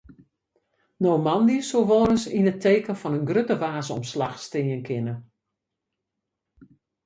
No 1.03 1.11
moandei 1.25 1.61
soe 1.69 1.87
wolris 1.89 2.23
yn 2.37 2.51
it 2.51 2.59
teken 2.63 2.97
fan 3.01 3.17
in 3.17 3.27
grutte 3.29 3.55
waarsomslach 3.63 4.37
stean 4.45 4.81
kinne. 4.87 5.15